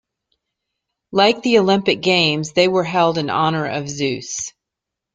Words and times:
Like 1.11 1.43
the 1.43 1.59
Olympic 1.59 2.01
Games, 2.01 2.53
they 2.53 2.67
were 2.67 2.83
held 2.83 3.19
in 3.19 3.29
honour 3.29 3.67
of 3.67 3.87
Zeus. 3.87 4.51